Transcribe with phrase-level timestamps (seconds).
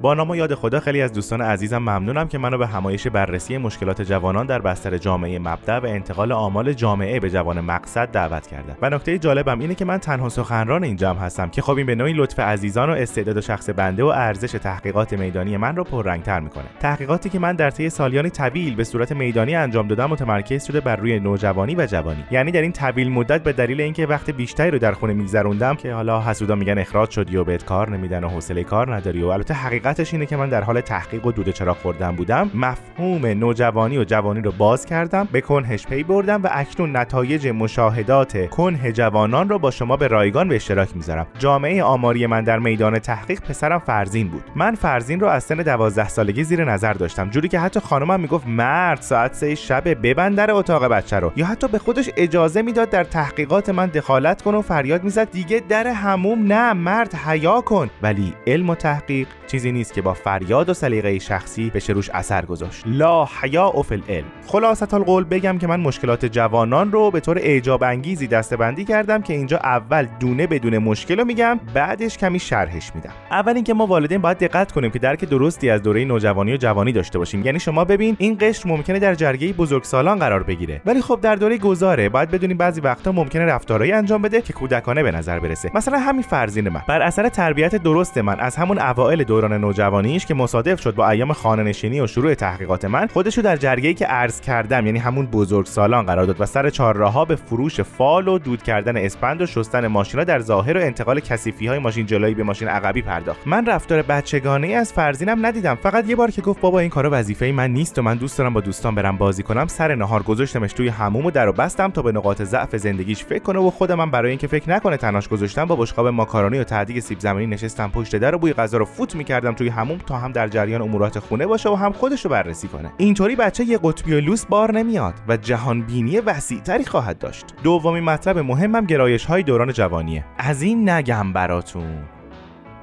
[0.00, 3.58] با نام و یاد خدا خیلی از دوستان عزیزم ممنونم که منو به همایش بررسی
[3.58, 8.76] مشکلات جوانان در بستر جامعه مبدأ و انتقال آمال جامعه به جوان مقصد دعوت کردم
[8.82, 11.94] و نکته جالبم اینه که من تنها سخنران این جمع هستم که خب این به
[11.94, 16.40] نوعی لطف عزیزان و استعداد و شخص بنده و ارزش تحقیقات میدانی من رو پررنگتر
[16.40, 16.64] می‌کنه.
[16.80, 20.96] تحقیقاتی که من در طی سالیانی طویل به صورت میدانی انجام دادم متمرکز شده بر
[20.96, 22.24] روی نوجوانی و جوانی.
[22.30, 25.94] یعنی در این طویل مدت به دلیل اینکه وقت بیشتری رو در خونه میگذروندم که
[25.94, 29.54] حالا حسودا میگن اخراج شدی و بهت کار نمیدن و حوصله کار نداری و البته
[29.54, 32.50] حقیقت حقیقتش اینه که من در حال تحقیق و دود چراغ خوردن بودم.
[32.54, 38.50] مفهوم نوجوانی و جوانی رو باز کردم به کنهش پی بردم و اکنون نتایج مشاهدات
[38.50, 41.26] کنه جوانان رو با شما به رایگان به اشتراک می‌ذارم.
[41.38, 44.44] جامعه آماری من در میدان تحقیق پسرم فرزین بود.
[44.54, 48.46] من فرزین رو از سن 12 سالگی زیر نظر داشتم جوری که حتی خانمم می‌گفت
[48.46, 51.32] مرد ساعت سه شب ببند در اتاق بچه رو.
[51.36, 55.62] یا حتی به خودش اجازه می‌داد در تحقیقات من دخالت کنه و فریاد می‌زد دیگه
[55.68, 57.90] در هموم نه مرد حیا کن.
[58.02, 62.44] ولی علم و تحقیق چیزی نیست که با فریاد و سلیقه شخصی بشه روش اثر
[62.44, 62.82] گذاشت.
[62.86, 64.26] لا حیا فی العلم.
[64.46, 69.34] خلاصه القول بگم که من مشکلات جوانان رو به طور اعجاب انگیزی دستبندی کردم که
[69.34, 73.12] اینجا اول دونه بدون مشکل رو میگم بعدش کمی شرحش میدم.
[73.30, 76.92] اول اینکه ما والدین باید دقت کنیم که درک درستی از دوره نوجوانی و جوانی
[76.92, 77.44] داشته باشیم.
[77.44, 80.80] یعنی شما ببین این قشر ممکنه در جرگه بزرگسالان قرار بگیره.
[80.86, 85.02] ولی خب در دوره گذاره باید بدونیم بعضی وقتا ممکنه رفتارهایی انجام بده که کودکانه
[85.02, 85.70] به نظر برسه.
[85.74, 86.82] مثلا همین فرزین من.
[86.88, 91.32] بر اثر تربیت درست من از همون اوایل دوران نوجوانیش که مصادف شد با ایام
[91.32, 95.66] خانه نشینی و شروع تحقیقات من خودشو در جرگه‌ای که عرض کردم یعنی همون بزرگ
[95.66, 99.86] سالان قرار داد و سر چهارراهها به فروش فال و دود کردن اسپند و شستن
[99.86, 103.46] ماشینا در ظاهر و انتقال کثیفی های ماشین جلویی به ماشین عقبی پرداخت.
[103.46, 105.74] من رفتار بچگانه از فرزینم ندیدم.
[105.74, 108.54] فقط یه بار که گفت بابا این کارا وظیفه من نیست و من دوست دارم
[108.54, 109.66] با دوستان برم بازی کنم.
[109.66, 113.58] سر نهار گذاشتمش توی حموم و درو بستم تا به نقاط ضعف زندگیش فکر کنه
[113.58, 117.20] و خودم من برای اینکه فکر نکنه تناش گذاشتم با بشقاب ماکارونی و تعدیق سیب
[117.20, 120.48] زمینی نشستم پشت در و بوی غذا رو فوت می‌کردم توی حموم تا هم در
[120.48, 122.92] جریان امورات خونه باشه و هم خودش رو بررسی کنه.
[122.96, 127.46] اینطوری بچه یه قطبی و لوس بار نمیاد و جهان بینی وسیعتری خواهد داشت.
[127.62, 130.24] دومین مطلب مهمم گرایش های دوران جوانیه.
[130.38, 132.04] از این نگم براتون.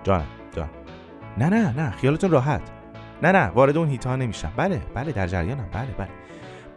[0.03, 0.23] جان
[0.55, 0.69] جان.
[1.37, 2.61] نه نه نه خیالتون راحت.
[3.23, 4.51] نه نه وارد اون هیتا نمیشم.
[4.57, 5.67] بله بله در جریانم.
[5.73, 6.22] بله بله.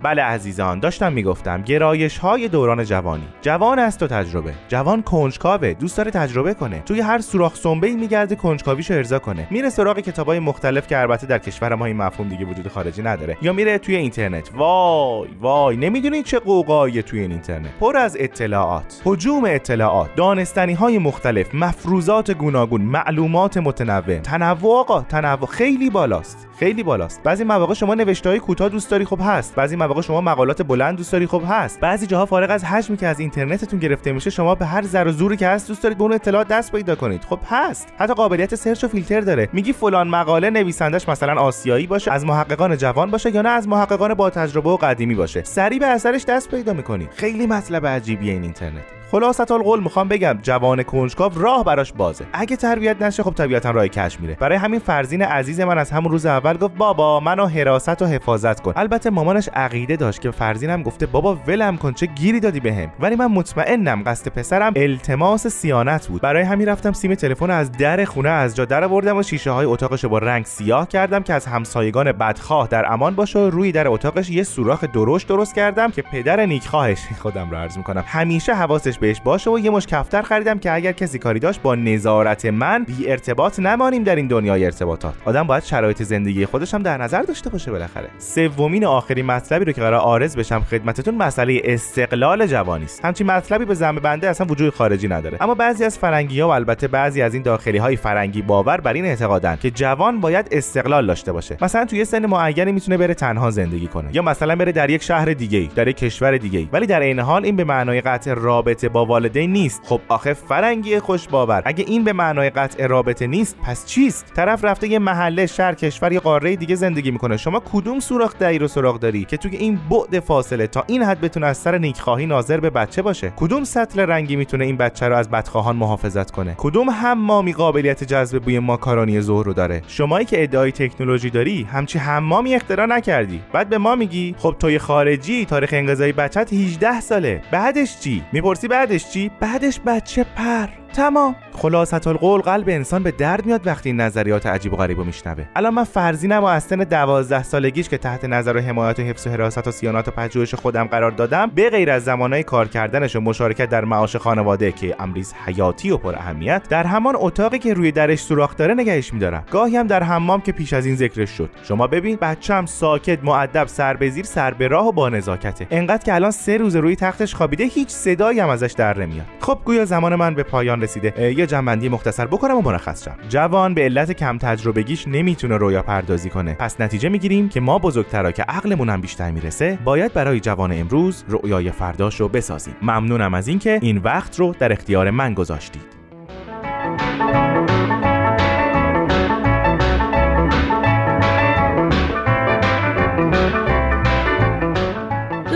[0.03, 3.29] بله عزیزان داشتم می‌گفتم گرایش های دوران جوانی.
[3.43, 4.55] جوان است و تجربه.
[4.69, 6.81] جوان کنجکاوه دوست داره تجربه کنه.
[6.81, 9.47] توی هر سوراخ سنبه میگرده کنجکاویشو ارضا کنه.
[9.51, 13.37] میره سراغ کتابای مختلف که البته در کشور ما این مفهوم دیگه وجود خارجی نداره.
[13.43, 14.51] یا میره توی اینترنت.
[14.55, 17.71] وای وای نمی‌دونید چه قوقایی توی این اینترنت.
[17.81, 19.03] پر از اطلاعات.
[19.07, 20.15] هجوم اطلاعات.
[20.15, 21.55] دانستنی های مختلف.
[21.55, 22.83] مفروضات گوناگون.
[22.83, 24.19] معلومات متنوع.
[24.19, 25.47] تنوع آقا تنوع.
[25.47, 26.49] خیلی بالاست.
[26.59, 27.23] خیلی بالاست.
[27.23, 29.55] بعضی مواقع شما نوشته های کوتاه دوست داری خب هست.
[29.55, 31.81] بعضی مواقع شما مقالات بلند دوست داری؟ خب هست.
[31.81, 35.37] بعضی جاها فارغ از حجمی که از اینترنتتون گرفته میشه شما به هر ذره زوری
[35.37, 37.25] که هست دوست دارید به اون اطلاعات دست پیدا کنید.
[37.25, 37.89] خب هست.
[37.99, 39.49] حتی قابلیت سرچ و فیلتر داره.
[39.53, 44.15] میگی فلان مقاله نویسندش مثلا آسیایی باشه از محققان جوان باشه یا نه از محققان
[44.15, 45.43] با تجربه و قدیمی باشه.
[45.45, 48.96] سریع به اثرش دست پیدا می‌کنی خیلی مطلب عجیبیه این اینترنت.
[49.11, 52.27] خلاصت القول می‌خوام بگم جوان کنجکاو راه براش بازه.
[52.33, 54.35] اگه تربیت نشه خب طبیعتا راه کش میره.
[54.41, 58.61] برای همین فرزین عزیز من از همون روز اول گفت بابا منو حراست و حفاظت
[58.61, 58.73] کن.
[58.77, 62.93] البته مامانش عقیده داشت که فرزینم گفته بابا ولم کن چه گیری دادی بهم.
[63.01, 66.21] ولی من مطمئنم قصد پسرم التماس سیانت بود.
[66.21, 69.67] برای همین رفتم سیم تلفن از در خونه از جا در آوردم و شیشه های
[69.67, 73.89] اتاقش با رنگ سیاه کردم که از همسایگان بدخواه در امان باشه و روی در
[73.89, 78.05] اتاقش یه سوراخ درشت درست کردم که پدر نیکخواهش خودم رو عرض می‌کنم.
[78.07, 81.75] همیشه حواسش بهش باشه و یه مش کفتر خریدم که اگر کسی کاری داشت با
[81.75, 85.15] نظارت من بی ارتباط نمانیم در این دنیای ارتباطات.
[85.25, 88.09] آدم باید شرایط زندگی خودش هم در نظر داشته باشه بالاخره.
[88.19, 93.05] سومین آخرین مطلبی رو که قرار آرز بشم خدمتتون مسئله استقلال جوانی است.
[93.05, 95.39] همچین مطلبی به ذم بنده اصلا وجود خارجی نداره.
[95.41, 98.93] اما بعضی از فرنگی ها و البته بعضی از این داخلی های فرنگی باور بر
[98.93, 101.57] این اعتقادن که جوان باید استقلال داشته باشه.
[101.61, 105.33] مثلا توی سن معینی می‌تونه بره تنها زندگی کنه یا مثلا بره در یک شهر
[105.33, 109.07] دیگه در یک کشور دیگه ولی در این حال این به معنای قطع رابطه با
[109.07, 109.81] والدین نیست.
[109.85, 111.63] خب آخه فرنگی خوش باور.
[111.65, 116.13] اگه این به معنای قطع رابطه نیست پس چیست؟ طرف رفته یه محله شهر کشور
[116.13, 117.37] یا قاره دیگه زندگی می‌کنه.
[117.37, 121.21] شما کدوم سوراخ دایی رو سراغ داری که توی این بعد فاصله تا این حد
[121.21, 125.17] بتونه از سر نیکخواهی ناظر به بچه باشه؟ کدوم سطل رنگی می‌تونه این بچه رو
[125.17, 130.43] از بدخواهان محافظت کنه؟ کدوم حمامی قابلیت جذب بوی ماکارونی ظهر رو داره؟ شمایی که
[130.43, 133.41] ادعای تکنولوژی داری همچی حمامی اختراع نکردی.
[133.53, 137.43] بعد به ما میگی خب توی خارجی تاریخ انقضای بچت 18 ساله.
[137.51, 140.69] بعدش چی؟ می‌پرسی بعدش چی؟ بعدش بچه پر.
[140.97, 141.37] تمام.
[141.53, 145.45] خلاصت القول قلب انسان به درد میاد وقتی این نظریات عجیب و غریب رو میشنوه.
[145.57, 149.27] الان من فرزینم و از سن 12 سالگیش که تحت نظر و حمایت و حفظ
[149.27, 153.17] و حراست و صیانت و پژوهش خودم قرار دادم به غیر از زمانهای کار کردنش
[153.17, 157.75] و مشارکت در معاش خانواده که امریز حیاتی و پر اهمیت در همان اتاقی که
[157.75, 159.45] روی درش سوراخ داره نگهش میدارم.
[159.51, 161.51] گاهی هم در حمام که پیش از این ذکرش شد.
[161.63, 165.67] شما ببین بچم ساکت مؤدب سر به زیر سر به راه و با نزاکته.
[165.71, 169.27] انقدر که الان سه روز روی تختش خوابیده هیچ صدایی هم ازش در نمیاد.
[169.41, 171.35] خب گویا زمان من به پایان رسیده.
[171.39, 173.17] یه جنبندی مختصر بکنم و مرخص شم.
[173.29, 176.55] جوان به علت کم تجربگیش نمی‌تونه رویا پردازی کنه.
[176.55, 181.25] پس نتیجه می‌گیریم که ما بزرگترا که عقلمون هم بیشتر می‌رسه باید برای جوان امروز
[181.29, 182.75] رؤیای فرداش رو بسازیم.
[182.83, 185.96] ممنونم از اینکه این وقت رو در اختیار من گذاشتید.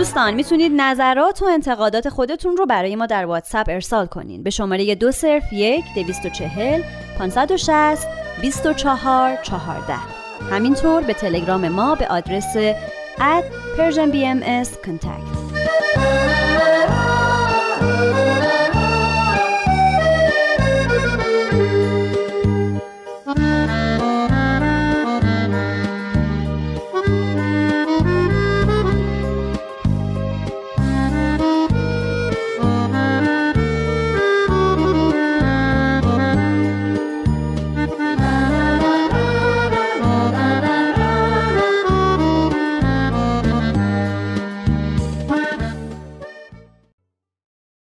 [0.01, 4.43] دوستان می‌تونید نظرات و انتقادات خودتون رو برای ما در واتساپ ارسال کنین.
[4.43, 6.81] به شماره دو صرف یک دویست و چهل
[7.17, 8.07] پانصد و شست
[8.41, 9.95] بیست و چهار چهارده.
[10.51, 12.57] همینطور به تلگرام ما به آدرس
[13.17, 13.43] at
[13.77, 15.40] Persian BMS contact